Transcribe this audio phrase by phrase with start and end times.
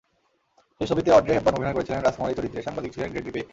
[0.81, 3.47] সেই ছবিতে Audrey Hepburn অভিনয় করেছিলেন রাজকুমারী চরিত্রে, সাংবাদিক ছিলেন গ্রেগরি পেক।